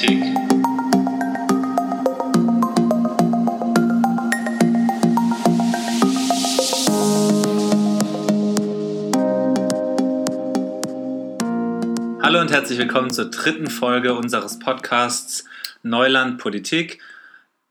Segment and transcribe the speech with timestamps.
[0.00, 0.24] Politik.
[12.22, 15.44] Hallo und herzlich willkommen zur dritten Folge unseres Podcasts
[15.82, 17.00] Neuland Politik.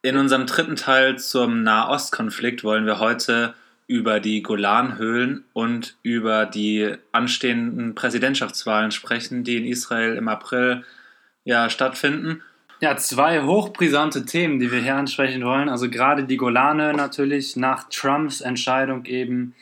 [0.02, 3.55] In unserem dritten Teil zum Nahostkonflikt wollen wir heute
[3.88, 10.84] über die Golanhöhlen und über die anstehenden Präsidentschaftswahlen sprechen, die in Israel im April
[11.50, 12.44] ja, stattfinden.
[12.80, 15.67] Ja, zwei hochbrisante Themen, die wir hier ansprechen wollen.
[15.67, 19.55] Also gerade die Golane natürlich nach Trumps Entscheidung eben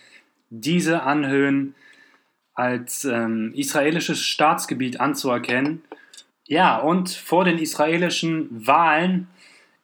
[0.49, 1.75] diese Anhöhen
[2.53, 5.81] als ähm, israelisches Staatsgebiet anzuerkennen.
[6.45, 9.29] Ja, und vor den israelischen Wahlen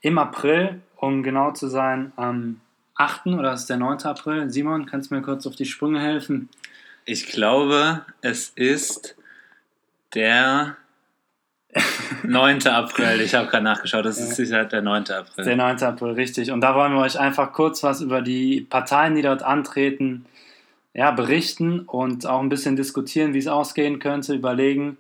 [0.02, 2.60] im April, um genau zu sein, am
[2.96, 3.28] 8.
[3.28, 4.00] oder ist der 9.
[4.04, 4.50] April?
[4.50, 6.50] Simon, kannst du mir kurz auf die Sprünge helfen?
[7.06, 9.16] Ich glaube, es ist
[10.14, 10.76] der
[12.24, 12.68] 9.
[12.68, 13.22] April.
[13.22, 15.10] Ich habe gerade nachgeschaut, das ist sicher der 9.
[15.12, 15.46] April.
[15.46, 15.84] Der 9.
[15.84, 16.52] April, richtig.
[16.52, 20.26] Und da wollen wir euch einfach kurz was über die Parteien, die dort antreten,
[20.94, 24.98] ja, berichten und auch ein bisschen diskutieren, wie es ausgehen könnte, überlegen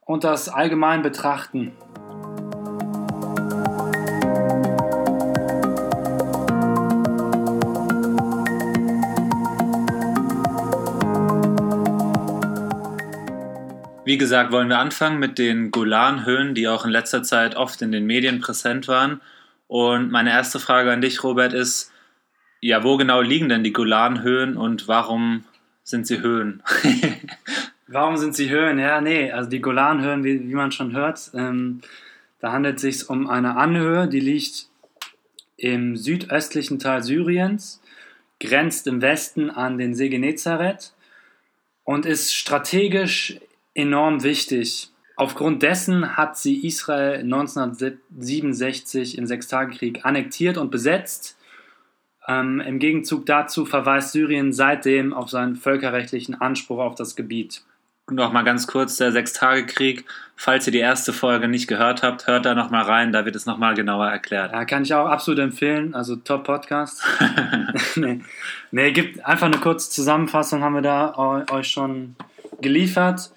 [0.00, 1.72] und das allgemein betrachten.
[14.04, 17.90] Wie gesagt, wollen wir anfangen mit den Golanhöhen, die auch in letzter Zeit oft in
[17.90, 19.22] den Medien präsent waren.
[19.66, 21.90] Und meine erste Frage an dich, Robert, ist,
[22.60, 25.44] ja, wo genau liegen denn die Golanhöhen und warum
[25.84, 26.62] sind sie Höhen?
[27.86, 28.78] warum sind sie Höhen?
[28.78, 31.80] Ja, nee, also die Golanhöhen, wie, wie man schon hört, ähm,
[32.40, 34.66] da handelt es sich um eine Anhöhe, die liegt
[35.56, 37.80] im südöstlichen Teil Syriens,
[38.38, 40.92] grenzt im Westen an den See Genezareth
[41.84, 43.40] und ist strategisch
[43.74, 44.90] enorm wichtig.
[45.16, 51.38] Aufgrund dessen hat sie Israel 1967 im Sechstagekrieg annektiert und besetzt.
[52.26, 57.62] Ähm, Im Gegenzug dazu verweist Syrien seitdem auf seinen völkerrechtlichen Anspruch auf das Gebiet.
[58.10, 60.04] Noch mal ganz kurz der Sechstagekrieg.
[60.36, 63.36] Falls ihr die erste Folge nicht gehört habt, hört da noch mal rein, da wird
[63.36, 64.52] es noch mal genauer erklärt.
[64.52, 65.94] Ja, kann ich auch absolut empfehlen.
[65.94, 67.02] Also Top Podcast.
[67.96, 68.20] nee.
[68.72, 71.16] nee, gibt einfach eine kurze Zusammenfassung haben wir da
[71.50, 72.16] euch schon
[72.60, 73.32] geliefert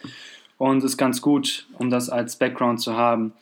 [0.57, 3.33] und ist ganz gut, um das als Background zu haben.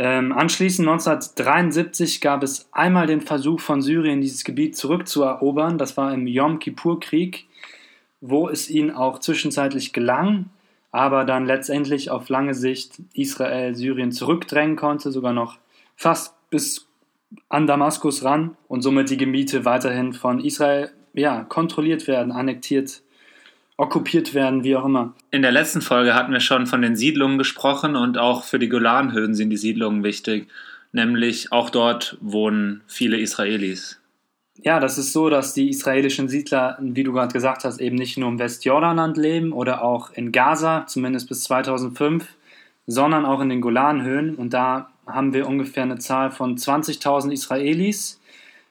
[0.00, 5.76] Ähm, anschließend 1973 gab es einmal den Versuch von Syrien, dieses Gebiet zurückzuerobern.
[5.76, 7.46] Das war im Yom Kippur-Krieg,
[8.20, 10.50] wo es ihnen auch zwischenzeitlich gelang,
[10.92, 15.58] aber dann letztendlich auf lange Sicht Israel Syrien zurückdrängen konnte, sogar noch
[15.96, 16.86] fast bis
[17.48, 23.02] an Damaskus ran und somit die Gebiete weiterhin von Israel ja, kontrolliert werden, annektiert
[23.78, 25.14] okkupiert werden, wie auch immer.
[25.30, 28.68] In der letzten Folge hatten wir schon von den Siedlungen gesprochen und auch für die
[28.68, 30.48] Golanhöhen sind die Siedlungen wichtig.
[30.92, 34.00] Nämlich auch dort wohnen viele Israelis.
[34.60, 38.18] Ja, das ist so, dass die israelischen Siedler, wie du gerade gesagt hast, eben nicht
[38.18, 42.26] nur im Westjordanland leben oder auch in Gaza, zumindest bis 2005,
[42.86, 44.34] sondern auch in den Golanhöhen.
[44.34, 48.17] Und da haben wir ungefähr eine Zahl von 20.000 Israelis,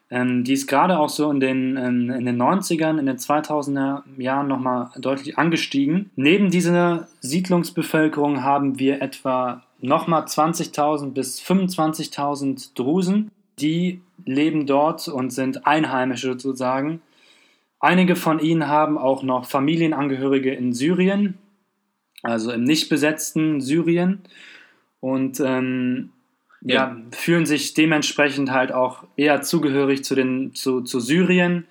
[0.09, 4.03] ähm, die ist gerade auch so in den, ähm, in den 90ern, in den 2000er
[4.17, 6.11] Jahren nochmal deutlich angestiegen.
[6.15, 13.31] Neben dieser Siedlungsbevölkerung haben wir etwa nochmal 20.000 bis 25.000 Drusen.
[13.59, 17.01] Die leben dort und sind Einheimische sozusagen.
[17.79, 21.37] Einige von ihnen haben auch noch Familienangehörige in Syrien,
[22.23, 24.21] also im nicht besetzten Syrien.
[24.99, 26.11] Und ähm,
[26.61, 26.75] ja.
[26.75, 31.65] ja, fühlen sich dementsprechend halt auch eher zugehörig zu, den, zu, zu Syrien,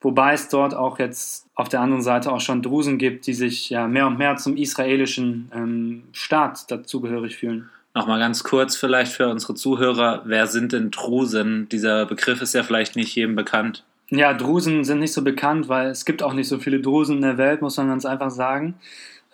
[0.00, 3.70] wobei es dort auch jetzt auf der anderen Seite auch schon Drusen gibt, die sich
[3.70, 7.70] ja mehr und mehr zum israelischen ähm, Staat dazugehörig fühlen.
[7.94, 11.68] Nochmal ganz kurz vielleicht für unsere Zuhörer, wer sind denn Drusen?
[11.68, 13.84] Dieser Begriff ist ja vielleicht nicht jedem bekannt.
[14.10, 17.22] Ja, Drusen sind nicht so bekannt, weil es gibt auch nicht so viele Drusen in
[17.22, 18.74] der Welt, muss man ganz einfach sagen.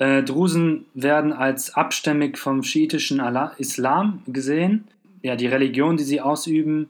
[0.01, 3.21] Äh, Drusen werden als abstämmig vom schiitischen
[3.59, 4.89] Islam gesehen.
[5.21, 6.89] Ja, die Religion, die sie ausüben,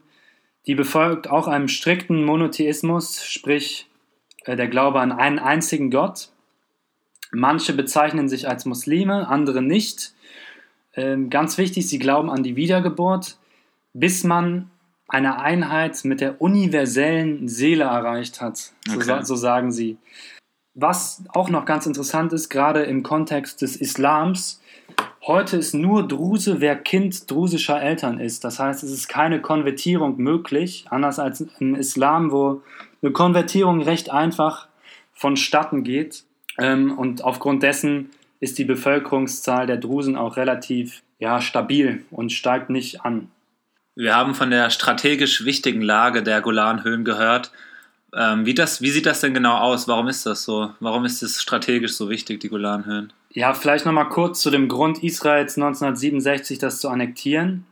[0.65, 3.89] die befolgt auch einem strikten Monotheismus, sprich
[4.45, 6.29] äh, der Glaube an einen einzigen Gott.
[7.33, 10.13] Manche bezeichnen sich als Muslime, andere nicht.
[10.95, 13.37] Ähm, ganz wichtig, sie glauben an die Wiedergeburt,
[13.93, 14.71] bis man
[15.09, 18.71] eine Einheit mit der universellen Seele erreicht hat.
[18.89, 19.03] Okay.
[19.03, 19.97] So, so sagen sie.
[20.73, 24.61] Was auch noch ganz interessant ist, gerade im Kontext des Islams,
[25.21, 28.43] heute ist nur Druse, wer Kind drusischer Eltern ist.
[28.43, 32.61] Das heißt, es ist keine Konvertierung möglich, anders als im Islam, wo
[33.01, 34.67] eine Konvertierung recht einfach
[35.13, 36.23] vonstatten geht.
[36.57, 42.69] Ähm, und aufgrund dessen ist die Bevölkerungszahl der Drusen auch relativ ja, stabil und steigt
[42.69, 43.29] nicht an.
[43.95, 47.51] Wir haben von der strategisch wichtigen Lage der Golanhöhen gehört.
[48.15, 49.87] Ähm, wie, das, wie sieht das denn genau aus?
[49.87, 50.71] Warum ist das so?
[50.79, 53.13] Warum ist es strategisch so wichtig, die Golanhöhen?
[53.29, 57.65] Ja, vielleicht nochmal kurz zu dem Grund Israels 1967, das zu annektieren.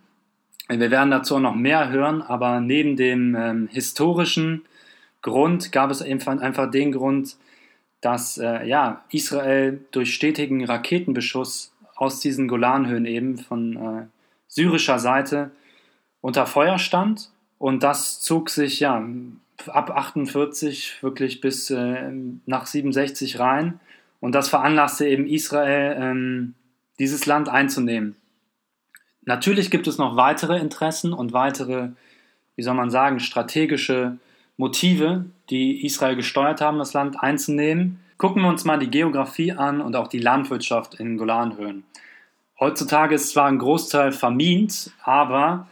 [0.70, 4.64] Wir werden dazu noch mehr hören, aber neben dem ähm, historischen
[5.22, 7.36] Grund gab es einfach den Grund,
[8.02, 14.06] dass äh, ja, Israel durch stetigen Raketenbeschuss aus diesen Golanhöhen eben von äh,
[14.48, 15.52] syrischer Seite
[16.22, 17.30] unter Feuer stand.
[17.58, 19.04] Und das zog sich ja
[19.68, 22.12] ab 48 wirklich bis äh,
[22.46, 23.80] nach 67 rein.
[24.20, 26.54] Und das veranlasste eben Israel, ähm,
[27.00, 28.16] dieses Land einzunehmen.
[29.24, 31.90] Natürlich gibt es noch weitere Interessen und weitere,
[32.56, 34.18] wie soll man sagen, strategische
[34.58, 38.00] Motive, die Israel gesteuert haben, das Land einzunehmen.
[38.18, 41.84] Gucken wir uns mal die Geografie an und auch die Landwirtschaft in Golanhöhen.
[42.60, 45.68] Heutzutage ist zwar ein Großteil vermint, aber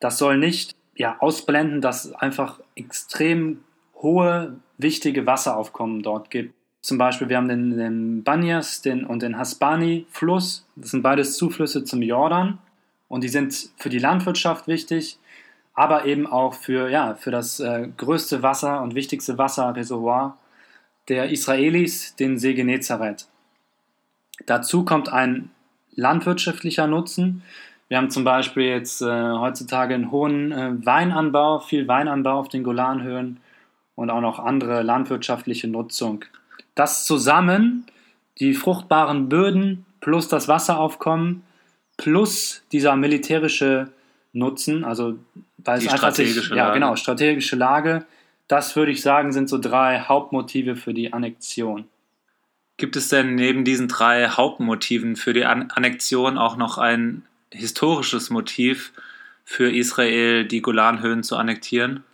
[0.00, 3.64] das soll nicht ja, ausblenden, dass es einfach extrem
[3.96, 6.54] hohe, wichtige Wasseraufkommen dort gibt.
[6.80, 10.66] Zum Beispiel, wir haben den, den Banyas den, und den Hasbani-Fluss.
[10.76, 12.58] Das sind beides Zuflüsse zum Jordan
[13.08, 15.18] und die sind für die Landwirtschaft wichtig,
[15.72, 20.36] aber eben auch für, ja, für das äh, größte Wasser und wichtigste Wasserreservoir
[21.08, 23.26] der Israelis, den See Genezareth.
[24.46, 25.50] Dazu kommt ein
[25.94, 27.42] landwirtschaftlicher Nutzen.
[27.94, 32.64] Wir haben zum Beispiel jetzt äh, heutzutage einen hohen äh, Weinanbau, viel Weinanbau auf den
[32.64, 33.38] Golanhöhen
[33.94, 36.24] und auch noch andere landwirtschaftliche Nutzung.
[36.74, 37.86] Das zusammen,
[38.40, 41.44] die fruchtbaren Böden plus das Wasseraufkommen
[41.96, 43.92] plus dieser militärische
[44.32, 45.16] Nutzen, also
[45.58, 48.04] weil die es einfach strategische sich, ja genau strategische Lage,
[48.48, 51.84] das würde ich sagen sind so drei Hauptmotive für die Annexion.
[52.76, 57.22] Gibt es denn neben diesen drei Hauptmotiven für die An Annexion auch noch ein
[57.54, 58.92] historisches Motiv
[59.44, 62.04] für Israel, die Golanhöhen zu annektieren?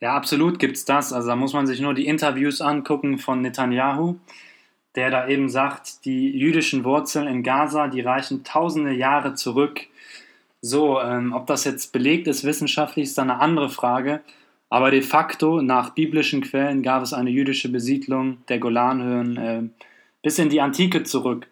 [0.00, 1.12] Ja, absolut gibt es das.
[1.12, 4.16] Also da muss man sich nur die Interviews angucken von Netanyahu,
[4.94, 9.80] der da eben sagt, die jüdischen Wurzeln in Gaza, die reichen tausende Jahre zurück.
[10.60, 14.20] So, ähm, ob das jetzt belegt ist wissenschaftlich, ist dann eine andere Frage.
[14.68, 19.62] Aber de facto, nach biblischen Quellen, gab es eine jüdische Besiedlung der Golanhöhen äh,
[20.22, 21.46] bis in die Antike zurück.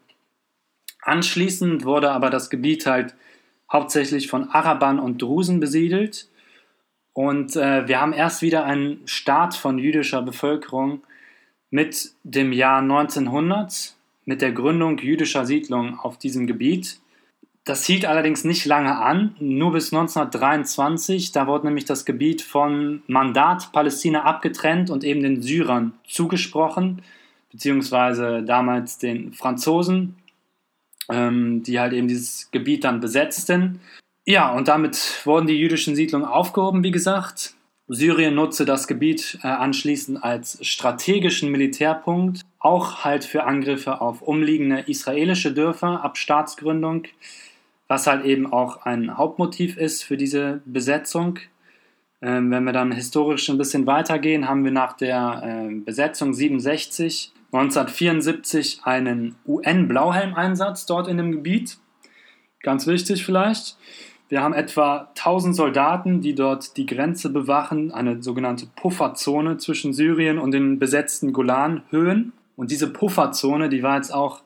[1.00, 3.14] Anschließend wurde aber das Gebiet halt
[3.74, 6.28] hauptsächlich von Arabern und Drusen besiedelt.
[7.12, 11.02] Und äh, wir haben erst wieder einen Start von jüdischer Bevölkerung
[11.70, 17.00] mit dem Jahr 1900, mit der Gründung jüdischer Siedlungen auf diesem Gebiet.
[17.64, 21.32] Das hielt allerdings nicht lange an, nur bis 1923.
[21.32, 27.02] Da wurde nämlich das Gebiet von Mandat Palästina abgetrennt und eben den Syrern zugesprochen,
[27.50, 30.14] beziehungsweise damals den Franzosen,
[31.10, 33.80] ähm, die halt eben dieses Gebiet dann besetzten.
[34.26, 37.54] Ja, und damit wurden die jüdischen Siedlungen aufgehoben, wie gesagt.
[37.86, 44.80] Syrien nutzte das Gebiet äh, anschließend als strategischen Militärpunkt, auch halt für Angriffe auf umliegende
[44.86, 47.04] israelische Dörfer ab Staatsgründung,
[47.86, 51.40] was halt eben auch ein Hauptmotiv ist für diese Besetzung.
[52.22, 57.33] Ähm, wenn wir dann historisch ein bisschen weitergehen, haben wir nach der äh, Besetzung 67
[57.54, 61.78] 1974 einen UN-Blauhelm-Einsatz dort in dem Gebiet.
[62.62, 63.76] Ganz wichtig vielleicht.
[64.28, 70.38] Wir haben etwa 1000 Soldaten, die dort die Grenze bewachen, eine sogenannte Pufferzone zwischen Syrien
[70.38, 72.32] und den besetzten Golanhöhen.
[72.56, 74.42] Und diese Pufferzone, die war jetzt auch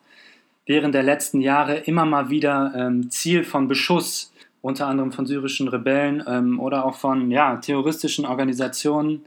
[0.67, 5.69] während der letzten Jahre immer mal wieder ähm, Ziel von Beschuss, unter anderem von syrischen
[5.69, 9.25] Rebellen ähm, oder auch von ja, terroristischen Organisationen,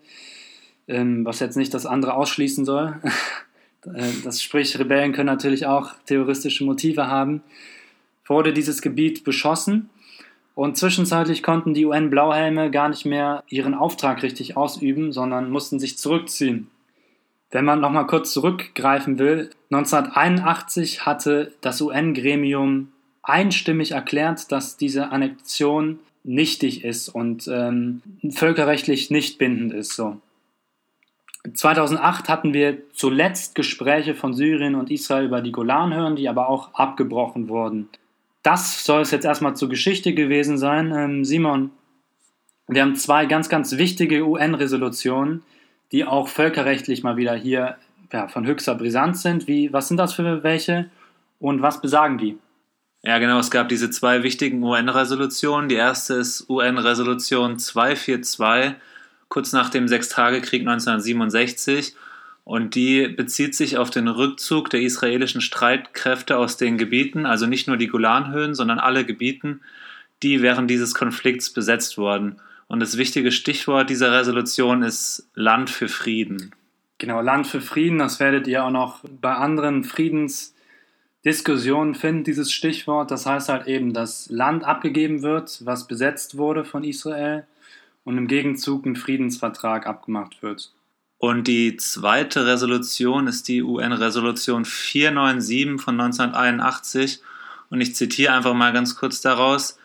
[0.87, 3.01] ähm, was jetzt nicht das andere ausschließen soll.
[3.85, 7.41] Äh, das sprich, Rebellen können natürlich auch terroristische Motive haben.
[8.25, 9.89] Wurde dieses Gebiet beschossen
[10.55, 15.97] und zwischenzeitlich konnten die UN-Blauhelme gar nicht mehr ihren Auftrag richtig ausüben, sondern mussten sich
[15.97, 16.67] zurückziehen.
[17.49, 22.89] Wenn man nochmal kurz zurückgreifen will, 1981 hatte das UN-Gremium
[23.23, 29.95] einstimmig erklärt, dass diese Annexion nichtig ist und ähm, völkerrechtlich nicht bindend ist.
[29.95, 30.17] So.
[31.53, 36.73] 2008 hatten wir zuletzt Gespräche von Syrien und Israel über die Golanhöhen, die aber auch
[36.73, 37.89] abgebrochen wurden
[38.43, 40.91] das soll es jetzt erstmal zur Geschichte gewesen sein.
[40.95, 41.71] Ähm, Simon,
[42.67, 45.43] wir haben zwei ganz, ganz wichtige UN-Resolutionen,
[45.91, 47.77] die auch völkerrechtlich mal wieder hier
[48.11, 49.47] ja, von höchster Brisanz sind.
[49.47, 50.89] Wie, was sind das für welche
[51.39, 52.37] und was besagen die?
[53.03, 55.69] Ja, genau, es gab diese zwei wichtigen UN-Resolutionen.
[55.69, 58.75] Die erste ist UN-Resolution 242,
[59.31, 61.95] kurz nach dem Sechstagekrieg 1967.
[62.43, 67.67] Und die bezieht sich auf den Rückzug der israelischen Streitkräfte aus den Gebieten, also nicht
[67.67, 69.61] nur die Golanhöhen, sondern alle Gebieten,
[70.21, 72.41] die während dieses Konflikts besetzt wurden.
[72.67, 76.51] Und das wichtige Stichwort dieser Resolution ist Land für Frieden.
[76.97, 83.11] Genau, Land für Frieden, das werdet ihr auch noch bei anderen Friedensdiskussionen finden, dieses Stichwort.
[83.11, 87.45] Das heißt halt eben, dass Land abgegeben wird, was besetzt wurde von Israel
[88.03, 90.73] und im Gegenzug ein Friedensvertrag abgemacht wird.
[91.17, 97.21] Und die zweite Resolution ist die UN-Resolution 497 von 1981.
[97.69, 99.77] Und ich zitiere einfach mal ganz kurz daraus.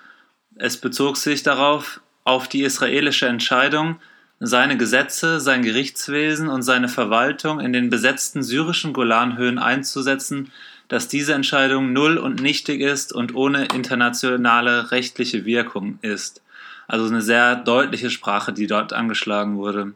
[0.54, 3.96] Es bezog sich darauf, auf die israelische Entscheidung,
[4.40, 10.50] seine Gesetze, sein Gerichtswesen und seine Verwaltung in den besetzten syrischen Golanhöhen einzusetzen,
[10.88, 16.42] dass diese Entscheidung null und nichtig ist und ohne internationale rechtliche Wirkung ist.
[16.88, 19.92] Also eine sehr deutliche Sprache, die dort angeschlagen wurde.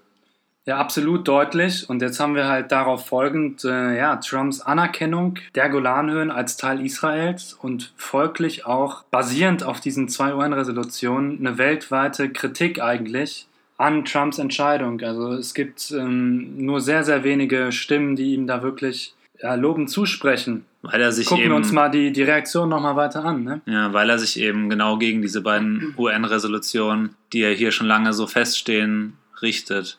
[0.67, 1.89] Ja, absolut deutlich.
[1.89, 6.85] Und jetzt haben wir halt darauf folgend äh, ja, Trumps Anerkennung der Golanhöhen als Teil
[6.85, 14.39] Israels und folglich auch basierend auf diesen zwei UN-Resolutionen eine weltweite Kritik eigentlich an Trumps
[14.39, 15.01] Entscheidung.
[15.01, 19.89] Also es gibt ähm, nur sehr, sehr wenige Stimmen, die ihm da wirklich ja, lobend
[19.89, 20.67] zusprechen.
[20.83, 23.45] Weil er sich Gucken eben, wir uns mal die, die Reaktion nochmal weiter an.
[23.45, 23.61] Ne?
[23.67, 28.15] Ja, weil er sich eben genau gegen diese beiden UN-Resolutionen, die ja hier schon lange
[28.15, 29.99] so feststehen, richtet.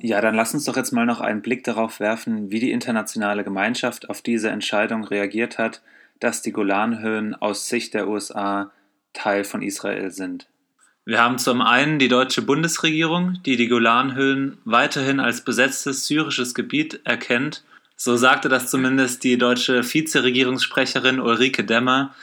[0.00, 3.44] Ja, dann lass uns doch jetzt mal noch einen Blick darauf werfen, wie die internationale
[3.44, 5.82] Gemeinschaft auf diese Entscheidung reagiert hat,
[6.18, 8.70] dass die Golanhöhen aus Sicht der USA
[9.14, 10.46] Teil von Israel sind.
[11.06, 17.00] Wir haben zum einen die deutsche Bundesregierung, die die Golanhöhen weiterhin als besetztes syrisches Gebiet
[17.04, 17.64] erkennt.
[17.96, 22.14] So sagte das zumindest die deutsche Vizeregierungssprecherin Ulrike Demmer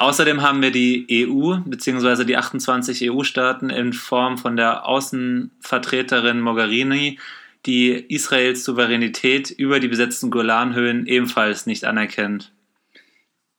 [0.00, 2.24] Außerdem haben wir die EU bzw.
[2.24, 7.18] die 28 EU-Staaten in Form von der Außenvertreterin Mogherini,
[7.66, 12.50] die Israels Souveränität über die besetzten Golanhöhen ebenfalls nicht anerkennt.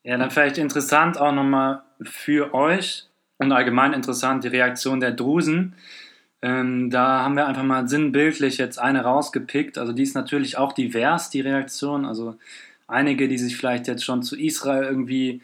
[0.01, 5.75] Ja, dann vielleicht interessant auch nochmal für euch und allgemein interessant die Reaktion der Drusen.
[6.41, 9.77] Ähm, da haben wir einfach mal sinnbildlich jetzt eine rausgepickt.
[9.77, 12.05] Also die ist natürlich auch divers, die Reaktion.
[12.05, 12.35] Also
[12.87, 15.41] einige, die sich vielleicht jetzt schon zu Israel irgendwie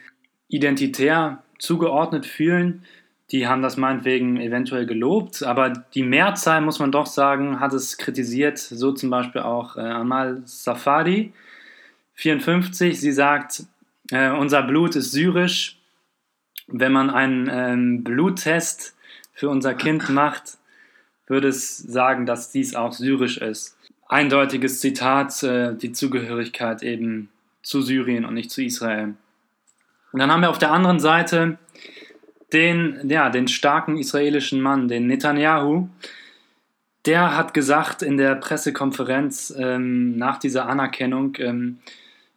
[0.48, 2.84] identitär zugeordnet fühlen,
[3.32, 7.98] die haben das meinetwegen eventuell gelobt, aber die Mehrzahl, muss man doch sagen, hat es
[7.98, 11.34] kritisiert, so zum Beispiel auch äh, Amal Safadi,
[12.14, 13.64] 54, sie sagt,
[14.12, 15.78] äh, unser Blut ist syrisch,
[16.68, 18.96] wenn man einen ähm, Bluttest
[19.34, 20.58] für unser Kind macht,
[21.28, 23.78] würde es sagen, dass dies auch syrisch ist.
[24.08, 27.30] Eindeutiges Zitat, äh, die Zugehörigkeit eben
[27.62, 29.16] zu Syrien und nicht zu Israel.
[30.14, 31.58] Und dann haben wir auf der anderen Seite
[32.54, 35.90] den, ja, den starken israelischen Mann, den Netanyahu.
[37.06, 41.80] Der hat gesagt in der Pressekonferenz ähm, nach dieser Anerkennung, ähm,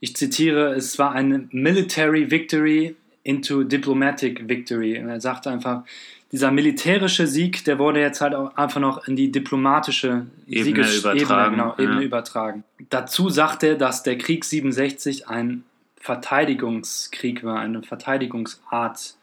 [0.02, 4.94] ich zitiere, es war eine Military Victory into Diplomatic Victory.
[4.94, 5.84] Er sagte einfach,
[6.32, 10.98] dieser militärische Sieg, der wurde jetzt halt auch einfach noch in die diplomatische Ebene Sieges
[10.98, 11.54] übertragen.
[11.54, 12.64] Ebene, genau, Ebene übertragen.
[12.88, 15.64] Dazu sagte er, dass der Krieg 67 ein
[15.96, 19.14] Verteidigungskrieg war, eine Verteidigungsart,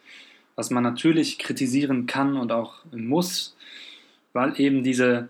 [0.56, 3.56] was man natürlich kritisieren kann und auch muss,
[4.34, 5.30] weil eben diese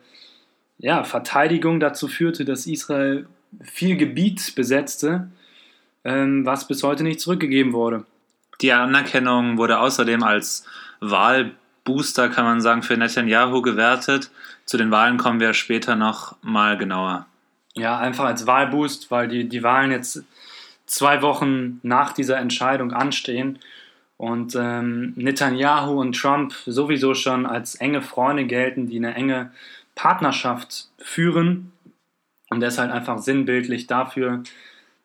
[0.79, 3.27] ja, Verteidigung dazu führte, dass Israel
[3.61, 5.29] viel Gebiet besetzte,
[6.03, 8.05] ähm, was bis heute nicht zurückgegeben wurde.
[8.61, 10.65] Die Anerkennung wurde außerdem als
[10.99, 14.31] Wahlbooster, kann man sagen, für Netanyahu gewertet.
[14.65, 17.27] Zu den Wahlen kommen wir später noch mal genauer.
[17.75, 20.23] Ja, einfach als Wahlboost, weil die, die Wahlen jetzt
[20.87, 23.59] zwei Wochen nach dieser Entscheidung anstehen
[24.17, 29.51] und ähm, Netanyahu und Trump sowieso schon als enge Freunde gelten, die eine enge
[29.93, 31.71] Partnerschaft führen
[32.49, 34.41] und deshalb einfach sinnbildlich dafür,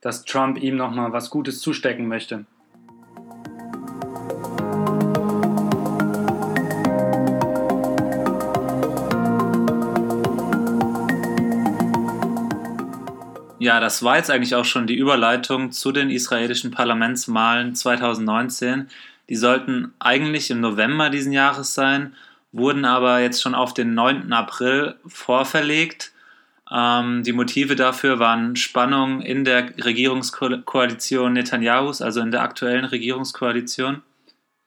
[0.00, 2.47] dass Trump ihm nochmal was Gutes zustecken möchte.
[13.62, 18.88] Ja, das war jetzt eigentlich auch schon die Überleitung zu den israelischen Parlamentswahlen 2019.
[19.28, 22.16] Die sollten eigentlich im November diesen Jahres sein,
[22.50, 24.33] wurden aber jetzt schon auf den 9.
[24.33, 26.11] April vorverlegt.
[26.73, 34.02] Ähm, die Motive dafür waren Spannungen in der Regierungskoalition Netanyahus, also in der aktuellen Regierungskoalition.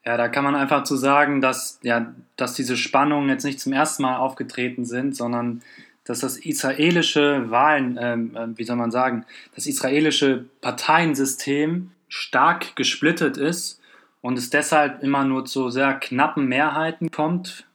[0.06, 3.74] Ja, da kann man einfach zu sagen, dass, ja, dass diese Spannungen jetzt nicht zum
[3.74, 5.64] ersten Mal aufgetreten sind, sondern
[6.06, 13.38] dass das israelische Wahlen, ähm, äh, wie soll man sagen, das israelische Parteiensystem stark gesplittet
[13.38, 13.82] ist
[14.22, 17.66] und es deshalb immer nur zu sehr knappen Mehrheiten kommt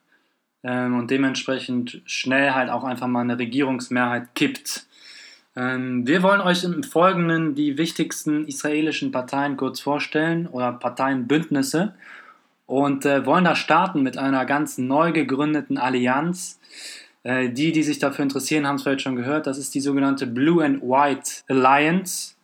[0.63, 4.87] ähm, und dementsprechend schnell halt auch einfach mal eine Regierungsmehrheit kippt.
[5.57, 11.95] Ähm, wir wollen euch im Folgenden die wichtigsten israelischen Parteien kurz vorstellen oder Parteienbündnisse
[12.67, 16.61] und äh, wollen da starten mit einer ganz neu gegründeten Allianz.
[17.23, 19.47] Äh, die, die sich dafür interessieren, haben es vielleicht schon gehört.
[19.47, 22.35] Das ist die sogenannte Blue and White Alliance.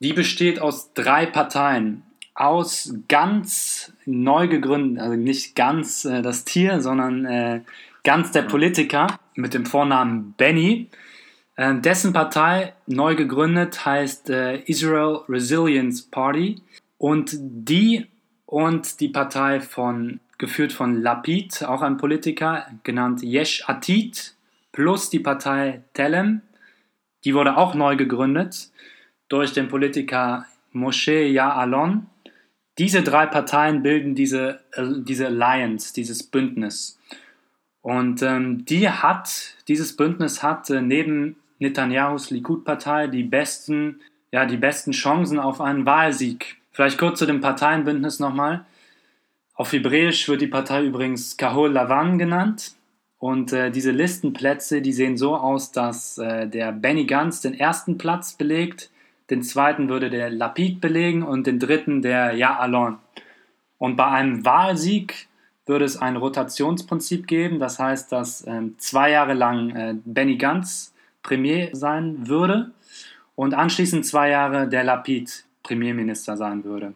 [0.00, 2.02] Die besteht aus drei Parteien.
[2.34, 7.60] Aus ganz neu gegründeten, also nicht ganz äh, das Tier, sondern äh,
[8.04, 10.88] ganz der Politiker mit dem Vornamen Benny.
[11.56, 16.60] Ähm, dessen Partei, neu gegründet, heißt äh, Israel Resilience Party.
[16.98, 18.06] Und die
[18.44, 24.34] und die Partei von, geführt von Lapid, auch ein Politiker, genannt Yesh Atid,
[24.72, 26.42] plus die Partei Telem,
[27.24, 28.70] die wurde auch neu gegründet
[29.28, 32.02] durch den Politiker Moshe Ya'alon.
[32.78, 36.98] Diese drei Parteien bilden diese, äh, diese Alliance, dieses Bündnis.
[37.80, 44.00] Und ähm, die hat, dieses Bündnis hat äh, neben Netanyahus Likud-Partei die besten,
[44.30, 46.58] ja, die besten Chancen auf einen Wahlsieg.
[46.72, 48.66] Vielleicht kurz zu dem Parteienbündnis nochmal.
[49.56, 52.74] Auf Hebräisch wird die Partei übrigens Kahol Lavan genannt.
[53.18, 57.96] Und äh, diese Listenplätze, die sehen so aus, dass äh, der Benny Gantz den ersten
[57.96, 58.90] Platz belegt,
[59.30, 62.98] den zweiten würde der Lapid belegen und den dritten der Ja-Alon.
[63.78, 65.28] Und bei einem Wahlsieg
[65.64, 67.58] würde es ein Rotationsprinzip geben.
[67.58, 72.72] Das heißt, dass ähm, zwei Jahre lang äh, Benny Gantz Premier sein würde
[73.34, 76.92] und anschließend zwei Jahre der Lapid Premierminister sein würde.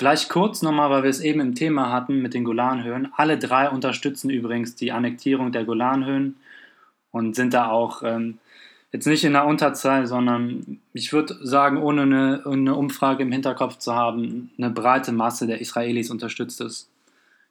[0.00, 3.12] Vielleicht kurz nochmal, weil wir es eben im Thema hatten mit den Golanhöhen.
[3.18, 6.36] Alle drei unterstützen übrigens die Annektierung der Golanhöhen
[7.10, 8.38] und sind da auch ähm,
[8.92, 13.76] jetzt nicht in der Unterzahl, sondern ich würde sagen, ohne eine, eine Umfrage im Hinterkopf
[13.76, 16.88] zu haben, eine breite Masse der Israelis unterstützt es.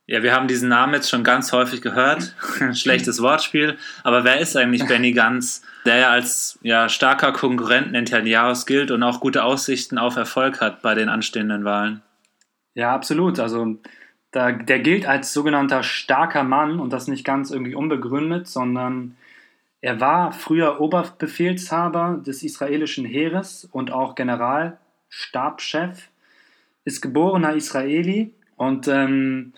[0.07, 2.33] Ja, wir haben diesen Namen jetzt schon ganz häufig gehört.
[2.73, 3.77] Schlechtes Wortspiel.
[4.03, 9.03] Aber wer ist eigentlich Benny Gantz, der ja als ja, starker Konkurrent Netanyahu's gilt und
[9.03, 12.01] auch gute Aussichten auf Erfolg hat bei den anstehenden Wahlen?
[12.79, 13.39] Ja, absolut.
[13.39, 13.75] Also
[14.31, 19.17] da, der gilt als sogenannter starker Mann und das nicht ganz irgendwie unbegründet, sondern
[19.81, 26.07] er war früher Oberbefehlshaber des israelischen Heeres und auch Generalstabschef,
[26.85, 29.51] ist geborener Israeli und ähm,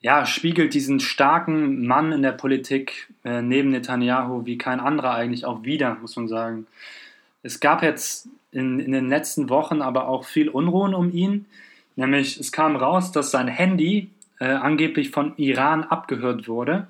[0.00, 5.44] ja, spiegelt diesen starken Mann in der Politik äh, neben Netanyahu wie kein anderer eigentlich
[5.44, 6.66] auch wieder, muss man sagen.
[7.42, 11.44] Es gab jetzt in, in den letzten Wochen aber auch viel Unruhen um ihn.
[11.96, 16.88] Nämlich, es kam raus, dass sein Handy äh, angeblich von Iran abgehört wurde,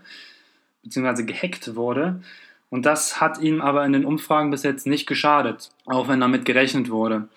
[0.83, 2.23] beziehungsweise gehackt wurde.
[2.71, 6.45] Und das hat ihm aber in den Umfragen bis jetzt nicht geschadet, auch wenn damit
[6.45, 7.29] gerechnet wurde.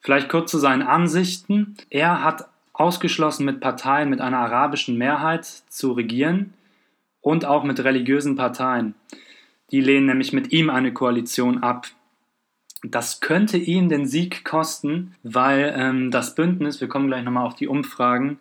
[0.00, 1.76] Vielleicht kurz zu seinen Ansichten.
[1.90, 6.54] Er hat ausgeschlossen mit Parteien mit einer arabischen Mehrheit zu regieren
[7.20, 8.94] und auch mit religiösen Parteien.
[9.70, 11.88] Die lehnen nämlich mit ihm eine Koalition ab.
[12.82, 17.54] Das könnte ihm den Sieg kosten, weil ähm, das Bündnis, wir kommen gleich nochmal auf
[17.54, 18.38] die Umfragen,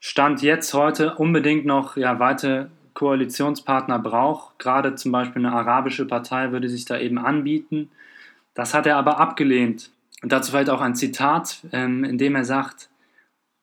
[0.00, 4.58] Stand jetzt heute unbedingt noch ja, weite Koalitionspartner braucht.
[4.58, 7.90] Gerade zum Beispiel eine arabische Partei würde sich da eben anbieten.
[8.54, 9.90] Das hat er aber abgelehnt.
[10.22, 12.90] Und dazu vielleicht auch ein Zitat, ähm, in dem er sagt,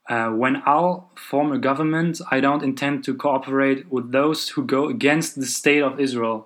[0.07, 4.87] Uh, when I'll form a government, I don't intend to cooperate with those who go
[4.87, 6.43] against the state of Israel.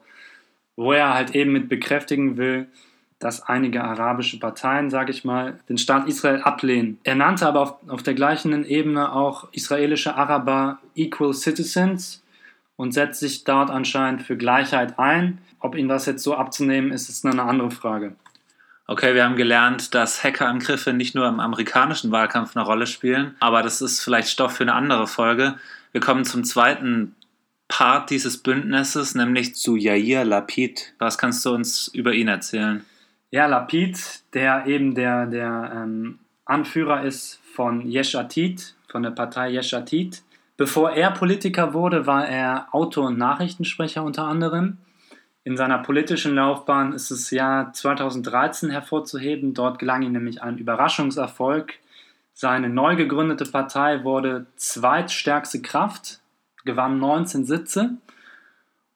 [0.77, 2.69] Wo er halt eben mit bekräftigen will,
[3.19, 6.99] dass einige arabische Parteien, sage ich mal, den Staat Israel ablehnen.
[7.03, 12.23] Er nannte aber auf, auf der gleichen Ebene auch israelische Araber Equal Citizens
[12.77, 15.39] und setzt sich dort anscheinend für Gleichheit ein.
[15.59, 18.15] Ob ihm das jetzt so abzunehmen ist, ist eine andere Frage.
[18.87, 23.61] Okay, wir haben gelernt, dass Hackerangriffe nicht nur im amerikanischen Wahlkampf eine Rolle spielen, aber
[23.61, 25.57] das ist vielleicht Stoff für eine andere Folge.
[25.91, 27.15] Wir kommen zum zweiten
[27.67, 30.93] Part dieses Bündnisses, nämlich zu Yair Lapid.
[30.97, 32.83] Was kannst du uns über ihn erzählen?
[33.31, 39.51] Ja, Lapid, der eben der, der ähm, Anführer ist von Yesh Atid, von der Partei
[39.51, 40.23] Yesh Atid.
[40.57, 44.79] Bevor er Politiker wurde, war er Autor und Nachrichtensprecher unter anderem.
[45.43, 49.53] In seiner politischen Laufbahn ist das Jahr 2013 hervorzuheben.
[49.53, 51.75] Dort gelang ihm nämlich ein Überraschungserfolg.
[52.33, 56.19] Seine neu gegründete Partei wurde zweitstärkste Kraft,
[56.65, 57.97] gewann 19 Sitze.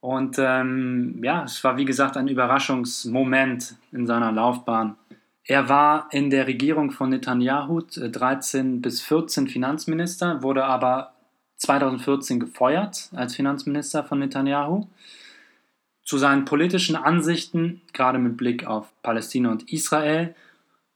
[0.03, 4.97] Und ähm, ja, es war wie gesagt ein Überraschungsmoment in seiner Laufbahn.
[5.45, 11.13] Er war in der Regierung von Netanyahu 13 bis 14 Finanzminister, wurde aber
[11.55, 14.87] 2014 gefeuert als Finanzminister von Netanyahu.
[16.03, 20.35] Zu seinen politischen Ansichten, gerade mit Blick auf Palästina und Israel,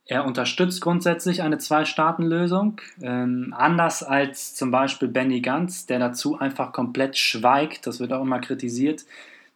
[0.09, 6.71] Er unterstützt grundsätzlich eine Zwei-Staaten-Lösung, ähm, anders als zum Beispiel Benny Gantz, der dazu einfach
[6.71, 7.85] komplett schweigt.
[7.85, 9.05] Das wird auch immer kritisiert.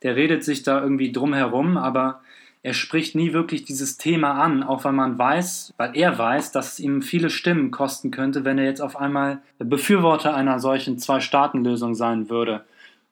[0.04, 2.20] Der redet sich da irgendwie drum herum, aber
[2.64, 6.74] er spricht nie wirklich dieses Thema an, auch weil man weiß, weil er weiß, dass
[6.74, 11.96] es ihm viele Stimmen kosten könnte, wenn er jetzt auf einmal Befürworter einer solchen Zwei-Staaten-Lösung
[11.96, 12.66] sein würde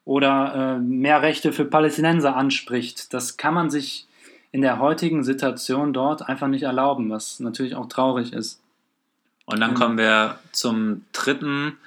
[0.03, 3.13] oder äh, mehr Rechte für Palästinenser anspricht.
[3.13, 4.08] Das kann man sich
[4.51, 8.61] in der heutigen Situation dort einfach nicht erlauben, was natürlich auch traurig ist.
[9.45, 11.77] Und dann kommen wir zum dritten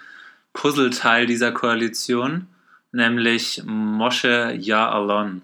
[0.52, 2.48] Puzzleteil dieser Koalition,
[2.90, 5.42] nämlich Moshe Ya'alon.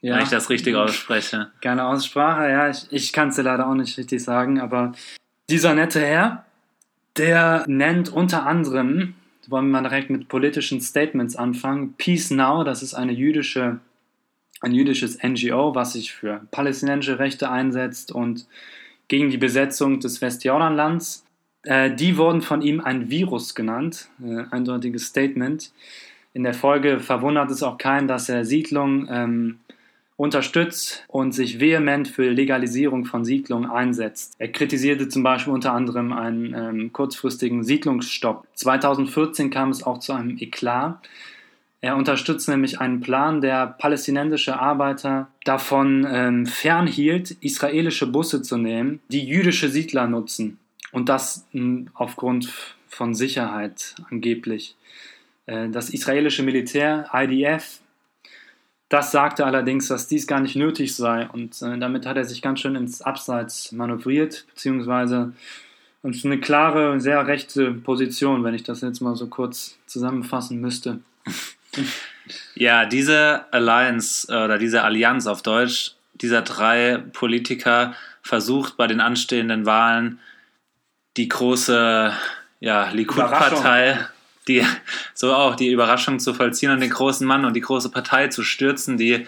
[0.00, 0.16] Ja.
[0.16, 1.50] Wenn ich das richtig ausspreche.
[1.60, 4.92] Keine Aussprache, ja, ich, ich kann es dir leider auch nicht richtig sagen, aber
[5.50, 6.46] dieser nette Herr,
[7.18, 9.14] der nennt unter anderem,
[9.48, 13.80] wollen wir mal direkt mit politischen Statements anfangen, Peace Now, das ist eine jüdische
[14.60, 18.46] ein jüdisches NGO, was sich für palästinensische Rechte einsetzt und
[19.08, 21.24] gegen die Besetzung des Westjordanlands.
[21.64, 25.72] Äh, die wurden von ihm ein Virus genannt, äh, eindeutiges Statement.
[26.32, 29.58] In der Folge verwundert es auch keinen, dass er Siedlungen ähm,
[30.16, 34.34] unterstützt und sich vehement für Legalisierung von Siedlungen einsetzt.
[34.38, 38.46] Er kritisierte zum Beispiel unter anderem einen ähm, kurzfristigen Siedlungsstopp.
[38.54, 40.98] 2014 kam es auch zu einem Eklat
[41.82, 49.00] er unterstützt nämlich einen Plan, der palästinensische Arbeiter davon ähm, fernhielt, israelische Busse zu nehmen,
[49.08, 50.58] die jüdische Siedler nutzen.
[50.92, 52.52] Und das mh, hm, aufgrund
[52.86, 54.76] von Sicherheit angeblich.
[55.46, 57.80] Äh, das israelische Militär, IDF,
[58.90, 61.28] das sagte allerdings, dass dies gar nicht nötig sei.
[61.28, 65.32] Und äh, damit hat er sich ganz schön ins Abseits manövriert, beziehungsweise
[66.02, 71.00] uns eine klare, sehr rechte Position, wenn ich das jetzt mal so kurz zusammenfassen müsste.
[72.54, 79.00] Ja, diese Alliance äh, oder diese Allianz auf Deutsch dieser drei Politiker versucht bei den
[79.00, 80.18] anstehenden Wahlen
[81.16, 82.12] die große
[82.60, 84.06] ja, Likud-Partei,
[84.46, 84.64] die
[85.14, 88.42] so auch die Überraschung zu vollziehen und den großen Mann und die große Partei zu
[88.42, 89.26] stürzen, die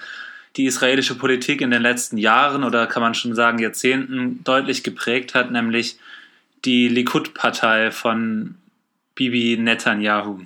[0.57, 5.35] die israelische Politik in den letzten Jahren oder kann man schon sagen Jahrzehnten deutlich geprägt
[5.35, 5.99] hat, nämlich
[6.67, 8.57] die Likud-Partei von
[9.15, 10.41] Bibi Netanyahu.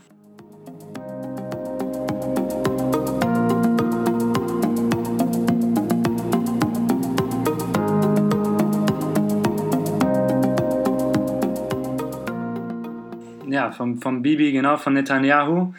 [13.77, 15.75] Vom, vom Bibi, genau, von Netanyahu.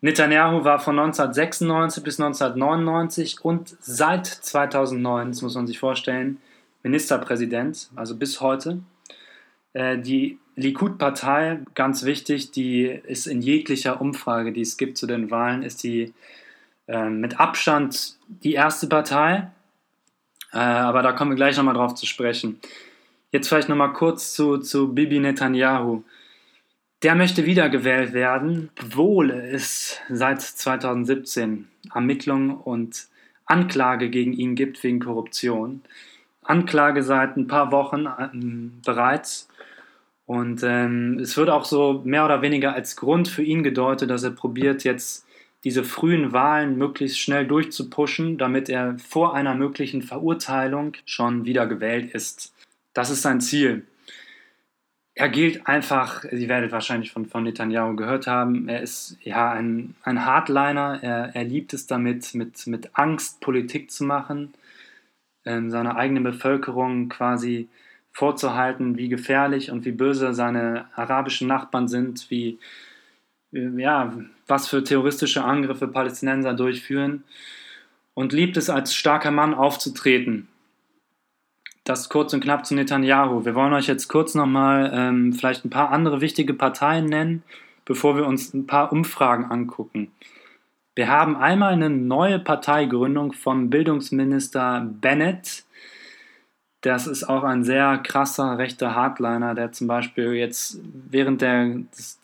[0.00, 6.38] Netanyahu war von 1996 bis 1999 und seit 2009, das muss man sich vorstellen,
[6.82, 8.80] Ministerpräsident, also bis heute.
[9.72, 15.30] Äh, die Likud-Partei, ganz wichtig, die ist in jeglicher Umfrage, die es gibt zu den
[15.30, 16.14] Wahlen, ist die
[16.86, 19.50] äh, mit Abstand die erste Partei.
[20.52, 22.60] Äh, aber da kommen wir gleich nochmal drauf zu sprechen.
[23.30, 26.02] Jetzt vielleicht nochmal kurz zu, zu Bibi Netanyahu.
[27.04, 33.06] Der möchte wiedergewählt werden, obwohl es seit 2017 Ermittlungen und
[33.46, 35.82] Anklage gegen ihn gibt wegen Korruption.
[36.42, 39.48] Anklage seit ein paar Wochen ähm, bereits.
[40.26, 44.24] Und ähm, es wird auch so mehr oder weniger als Grund für ihn gedeutet, dass
[44.24, 45.24] er probiert, jetzt
[45.62, 52.52] diese frühen Wahlen möglichst schnell durchzupuschen, damit er vor einer möglichen Verurteilung schon wiedergewählt ist.
[52.92, 53.86] Das ist sein Ziel
[55.18, 59.96] er gilt einfach, Sie werdet wahrscheinlich von, von Netanyahu gehört haben, er ist ja ein,
[60.04, 64.54] ein Hardliner, er, er liebt es damit, mit, mit Angst Politik zu machen,
[65.44, 67.68] ähm, seiner eigenen Bevölkerung quasi
[68.12, 72.60] vorzuhalten, wie gefährlich und wie böse seine arabischen Nachbarn sind, wie,
[73.50, 77.24] ja, was für terroristische Angriffe Palästinenser durchführen
[78.14, 80.46] und liebt es als starker Mann aufzutreten
[81.88, 83.46] das kurz und knapp zu Netanyahu.
[83.46, 87.42] Wir wollen euch jetzt kurz nochmal ähm, vielleicht ein paar andere wichtige Parteien nennen,
[87.86, 90.12] bevor wir uns ein paar Umfragen angucken.
[90.94, 95.64] Wir haben einmal eine neue Parteigründung von Bildungsminister Bennett.
[96.82, 101.74] Das ist auch ein sehr krasser rechter Hardliner, der zum Beispiel jetzt während der,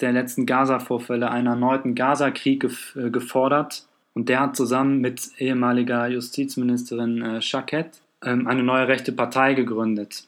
[0.01, 2.65] der letzten Gaza-Vorfälle einen erneuten Gaza-Krieg
[2.97, 3.87] äh, gefordert.
[4.13, 10.27] Und der hat zusammen mit ehemaliger Justizministerin äh, Schakett eine neue rechte Partei gegründet.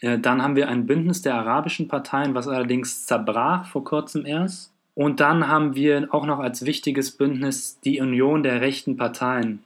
[0.00, 4.72] Äh, dann haben wir ein Bündnis der arabischen Parteien, was allerdings zerbrach vor kurzem erst.
[4.94, 9.64] Und dann haben wir auch noch als wichtiges Bündnis die Union der rechten Parteien.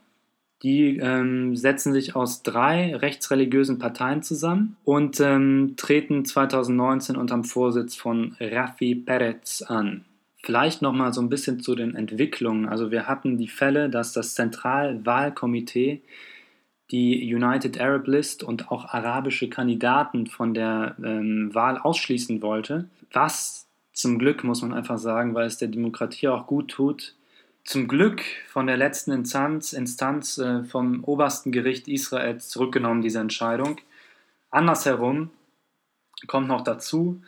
[0.61, 7.43] Die ähm, setzen sich aus drei rechtsreligiösen Parteien zusammen und ähm, treten 2019 unter dem
[7.43, 10.05] Vorsitz von Rafi Perez an.
[10.41, 12.69] Vielleicht noch mal so ein bisschen zu den Entwicklungen.
[12.69, 16.01] Also wir hatten die Fälle, dass das Zentralwahlkomitee
[16.91, 22.89] die United Arab List und auch arabische Kandidaten von der ähm, Wahl ausschließen wollte.
[23.11, 27.15] Was zum Glück, muss man einfach sagen, weil es der Demokratie auch gut tut,
[27.63, 33.79] zum Glück von der letzten Instanz, Instanz äh, vom obersten Gericht Israels zurückgenommen, diese Entscheidung.
[34.51, 35.29] Andersherum
[36.27, 37.21] kommt noch dazu,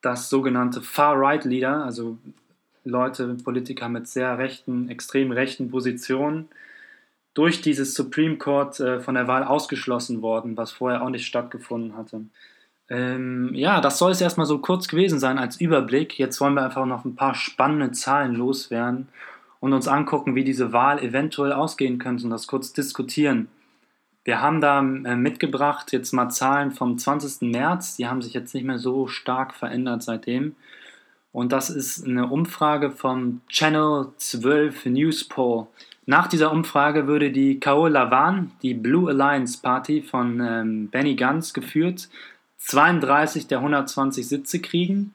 [0.00, 2.18] dass sogenannte Far-Right-Leader, also
[2.84, 6.48] Leute, Politiker mit sehr rechten, extrem rechten Positionen,
[7.34, 11.96] durch dieses Supreme Court äh, von der Wahl ausgeschlossen worden, was vorher auch nicht stattgefunden
[11.96, 12.22] hatte.
[12.88, 16.18] Ähm, ja, das soll es erstmal so kurz gewesen sein als Überblick.
[16.18, 19.08] Jetzt wollen wir einfach noch ein paar spannende Zahlen loswerden
[19.60, 23.48] und uns angucken, wie diese Wahl eventuell ausgehen könnte und das kurz diskutieren.
[24.24, 27.48] Wir haben da äh, mitgebracht jetzt mal Zahlen vom 20.
[27.50, 30.56] März, die haben sich jetzt nicht mehr so stark verändert seitdem.
[31.32, 35.68] Und das ist eine Umfrage vom Channel 12 News Poll.
[36.06, 41.52] Nach dieser Umfrage würde die Kao Lavan, die Blue Alliance Party von ähm, Benny Gantz
[41.52, 42.08] geführt,
[42.58, 45.14] 32 der 120 Sitze kriegen.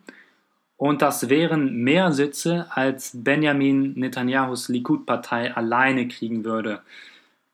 [0.77, 6.81] Und das wären mehr Sitze, als Benjamin Netanyahus Likud-Partei alleine kriegen würde.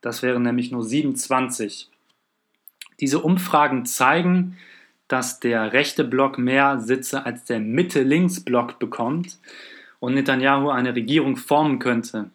[0.02, 1.90] Das wären nämlich nur 27.
[3.00, 4.58] Diese Umfragen zeigen,
[5.08, 9.38] dass der rechte Block mehr Sitze als der Mitte-Links-Block bekommt
[10.00, 12.32] und Netanyahu eine Regierung formen könnte.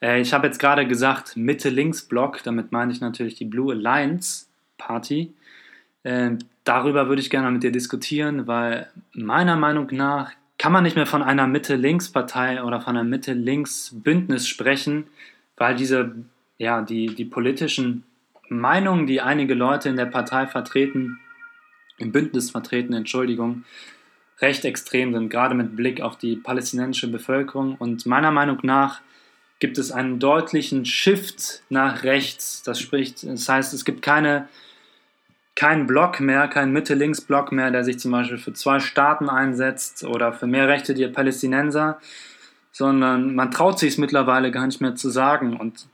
[0.00, 5.34] Äh, ich habe jetzt gerade gesagt Mitte-Links-Block, damit meine ich natürlich die Blue Alliance Party.
[6.02, 6.32] Äh,
[6.64, 11.06] darüber würde ich gerne mit dir diskutieren, weil meiner Meinung nach kann man nicht mehr
[11.06, 15.06] von einer Mitte-Links-Partei oder von einer Mitte-Links-Bündnis sprechen,
[15.56, 16.16] weil diese,
[16.58, 18.04] ja, die, die politischen
[18.48, 21.20] Meinungen, die einige Leute in der Partei vertreten,
[21.98, 23.64] im Bündnis vertreten, Entschuldigung,
[24.40, 27.76] recht extrem sind, gerade mit Blick auf die palästinensische Bevölkerung.
[27.76, 29.00] Und meiner Meinung nach
[29.58, 32.62] gibt es einen deutlichen Shift nach rechts.
[32.62, 34.48] Das spricht, das heißt, es gibt keine,
[35.54, 40.32] keinen Block mehr, keinen Mitte-Links-Block mehr, der sich zum Beispiel für zwei Staaten einsetzt oder
[40.32, 41.98] für mehr Rechte der Palästinenser,
[42.70, 45.56] sondern man traut sich es mittlerweile gar nicht mehr zu sagen.
[45.56, 45.86] Und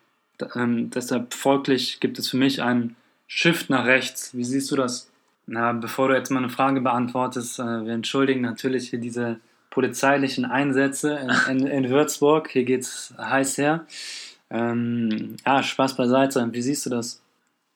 [0.54, 2.96] ähm, deshalb folglich gibt es für mich einen
[3.26, 4.36] Shift nach rechts.
[4.36, 5.10] Wie siehst du das?
[5.46, 9.40] Na, bevor du jetzt mal eine Frage beantwortest, äh, wir entschuldigen natürlich hier diese
[9.74, 12.48] polizeilichen Einsätze in, in, in Würzburg.
[12.48, 13.86] Hier geht es heiß her.
[14.48, 16.48] Ähm, ja, Spaß beiseite.
[16.52, 17.20] Wie siehst du das?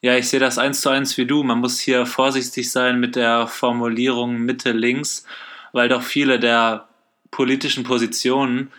[0.00, 1.42] Ja, ich sehe das eins zu eins wie du.
[1.42, 5.26] Man muss hier vorsichtig sein mit der Formulierung Mitte links,
[5.72, 6.86] weil doch viele der
[7.32, 8.70] politischen Positionen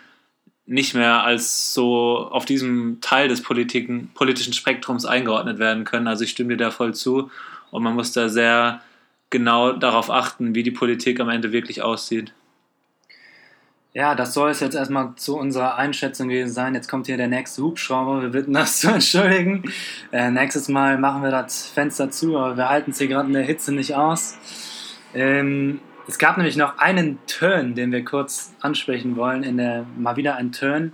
[0.66, 6.08] nicht mehr als so auf diesem Teil des Politiken, politischen Spektrums eingeordnet werden können.
[6.08, 7.30] Also ich stimme dir da voll zu
[7.70, 8.82] und man muss da sehr
[9.30, 12.34] genau darauf achten, wie die Politik am Ende wirklich aussieht.
[13.94, 16.76] Ja, das soll es jetzt erstmal zu unserer Einschätzung gewesen sein.
[16.76, 18.22] Jetzt kommt hier der nächste Hubschrauber.
[18.22, 19.64] Wir bitten das zu entschuldigen.
[20.12, 23.34] Äh, nächstes Mal machen wir das Fenster zu, aber wir halten es hier gerade in
[23.34, 24.38] der Hitze nicht aus.
[25.16, 29.42] Ähm, es gab nämlich noch einen Turn, den wir kurz ansprechen wollen.
[29.44, 30.94] In der, mal wieder ein Turn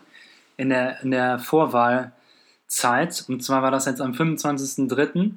[0.56, 3.26] in der, in der Vorwahlzeit.
[3.28, 5.32] Und zwar war das jetzt am 25.03.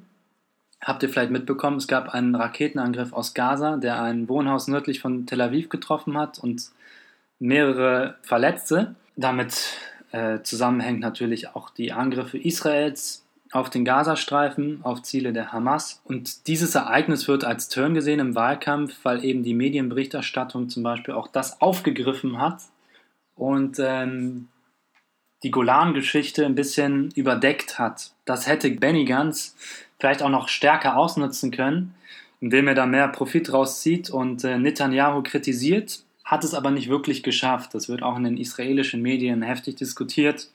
[0.81, 5.25] Habt ihr vielleicht mitbekommen, es gab einen Raketenangriff aus Gaza, der ein Wohnhaus nördlich von
[5.25, 6.71] Tel Aviv getroffen hat und
[7.39, 8.95] mehrere Verletzte.
[9.15, 9.77] Damit
[10.11, 16.01] äh, zusammenhängt natürlich auch die Angriffe Israels auf den Gazastreifen, auf Ziele der Hamas.
[16.03, 21.15] Und dieses Ereignis wird als Turn gesehen im Wahlkampf, weil eben die Medienberichterstattung zum Beispiel
[21.15, 22.61] auch das aufgegriffen hat
[23.35, 24.49] und ähm,
[25.41, 28.11] die Golan-Geschichte ein bisschen überdeckt hat.
[28.25, 29.55] Das hätte Benny Gantz
[29.99, 31.95] vielleicht auch noch stärker ausnutzen können,
[32.41, 37.23] indem er da mehr Profit rauszieht und äh, Netanyahu kritisiert hat es aber nicht wirklich
[37.23, 37.73] geschafft.
[37.73, 40.47] Das wird auch in den israelischen Medien heftig diskutiert,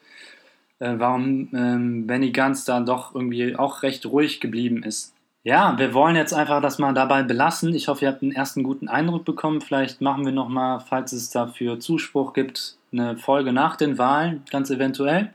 [0.78, 5.12] äh, warum ähm, Benny Gantz da doch irgendwie auch recht ruhig geblieben ist.
[5.42, 7.74] Ja, wir wollen jetzt einfach das mal dabei belassen.
[7.74, 9.60] Ich hoffe, ihr habt einen ersten guten Eindruck bekommen.
[9.60, 14.70] Vielleicht machen wir nochmal, falls es dafür Zuspruch gibt, eine Folge nach den Wahlen, ganz
[14.70, 15.30] eventuell.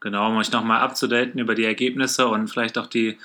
[0.00, 3.16] Genau, um euch nochmal abzudaten über die Ergebnisse und vielleicht auch die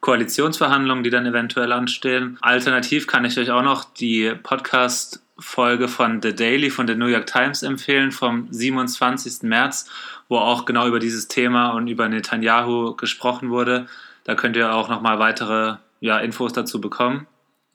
[0.00, 2.38] Koalitionsverhandlungen, die dann eventuell anstehen.
[2.40, 7.06] Alternativ kann ich euch auch noch die Podcast Folge von The Daily von der New
[7.06, 9.42] York Times empfehlen vom 27.
[9.42, 9.90] März,
[10.28, 13.86] wo auch genau über dieses Thema und über Netanyahu gesprochen wurde.
[14.24, 17.26] Da könnt ihr auch nochmal weitere ja, Infos dazu bekommen.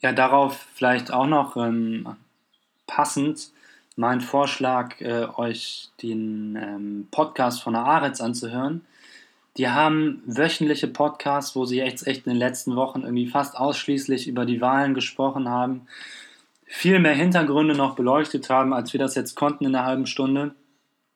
[0.01, 2.15] Ja, darauf vielleicht auch noch ähm,
[2.87, 3.49] passend
[3.95, 8.85] mein Vorschlag, äh, euch den ähm, Podcast von der Aretz anzuhören.
[9.57, 14.27] Die haben wöchentliche Podcasts, wo sie echt, echt in den letzten Wochen irgendwie fast ausschließlich
[14.27, 15.87] über die Wahlen gesprochen haben
[16.67, 20.53] viel mehr Hintergründe noch beleuchtet haben, als wir das jetzt konnten in einer halben Stunde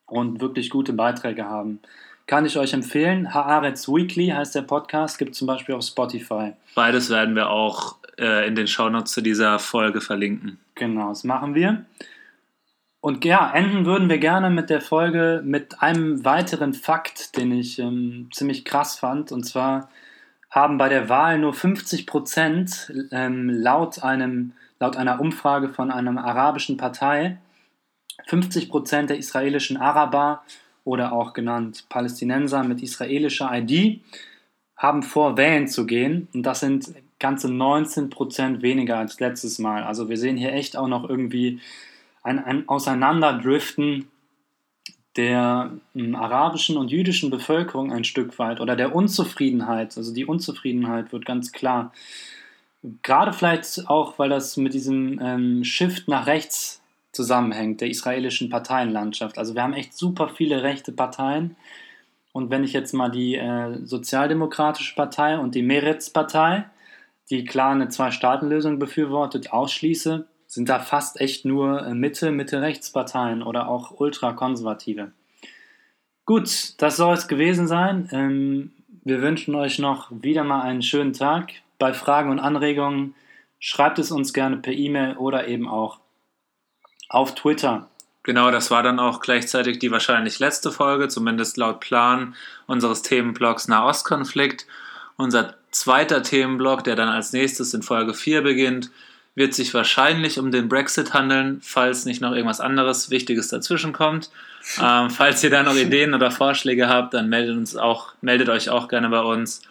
[0.06, 1.80] und wirklich gute Beiträge haben.
[2.28, 3.34] kann ich euch empfehlen.
[3.34, 6.54] Haaretz Weekly heißt der Podcast, gibt zum Beispiel auf Spotify.
[6.76, 10.58] Beides werden wir auch äh, in den Shownotes zu dieser Folge verlinken.
[10.76, 11.86] Genau, das machen wir.
[13.02, 17.80] Und ja, enden würden wir gerne mit der Folge mit einem weiteren Fakt, den ich
[17.80, 19.32] ähm, ziemlich krass fand.
[19.32, 19.90] Und zwar
[20.52, 26.24] haben bei der Wahl nur 50 Prozent ähm, laut, einem, laut einer Umfrage von einer
[26.24, 27.38] arabischen Partei
[28.28, 30.44] 50 Prozent der israelischen Araber
[30.84, 34.02] oder auch genannt Palästinenser mit israelischer ID
[34.76, 36.28] haben vor, wählen zu gehen.
[36.34, 39.84] Und das sind ganze 19 Prozent weniger als letztes Mal.
[39.84, 41.60] Also wir sehen hier echt auch noch irgendwie
[42.24, 44.08] ein, ein Auseinanderdriften
[45.16, 49.96] der m, arabischen und jüdischen Bevölkerung ein Stück weit oder der Unzufriedenheit.
[49.98, 51.92] Also die Unzufriedenheit wird ganz klar.
[53.04, 59.38] Gerade vielleicht auch, weil das mit diesem ähm, Shift nach rechts zusammenhängt, der israelischen Parteienlandschaft.
[59.38, 61.56] Also wir haben echt super viele rechte Parteien.
[62.32, 66.66] Und wenn ich jetzt mal die äh, Sozialdemokratische Partei und die Meretz-Partei,
[67.30, 73.68] die klar eine Zwei-Staaten-Lösung befürwortet, ausschließe, sind da fast echt nur äh, Mitte, Mitte-Rechts-Parteien oder
[73.68, 75.12] auch ultrakonservative.
[76.26, 78.10] Gut, das soll es gewesen sein.
[78.12, 78.72] Ähm,
[79.04, 81.52] wir wünschen euch noch wieder mal einen schönen Tag.
[81.82, 83.16] Bei Fragen und Anregungen
[83.60, 85.98] schreibt es uns gerne per E-Mail oder eben auch
[87.10, 87.90] auf Twitter.
[88.22, 92.36] Genau, das war dann auch gleichzeitig die wahrscheinlich letzte Folge, zumindest laut Plan
[92.68, 94.68] unseres Themenblocks Nahostkonflikt.
[95.18, 98.92] Unser zweiter Themenblock, der dann als nächstes in Folge 4 beginnt,
[99.34, 104.30] wird sich wahrscheinlich um den Brexit handeln, falls nicht noch irgendwas anderes Wichtiges dazwischen kommt.
[104.80, 108.70] Ähm, falls ihr da noch Ideen oder Vorschläge habt, dann meldet, uns auch, meldet euch
[108.70, 109.64] auch gerne bei uns.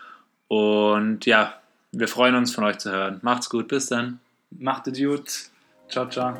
[0.49, 1.60] Und ja,
[1.93, 3.19] wir freuen uns von euch zu hören.
[3.23, 4.21] Macht's gut, bis dann.
[4.51, 5.51] Macht es gut.
[5.89, 6.35] Ciao, ciao.